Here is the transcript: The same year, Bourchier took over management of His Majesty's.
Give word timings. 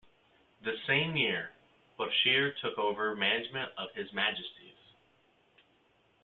The 0.63 0.73
same 0.87 1.15
year, 1.15 1.51
Bourchier 1.99 2.59
took 2.59 2.75
over 2.79 3.15
management 3.15 3.69
of 3.77 3.89
His 3.93 4.11
Majesty's. 4.13 4.79